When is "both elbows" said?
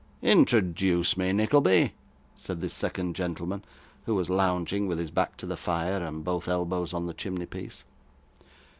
6.25-6.91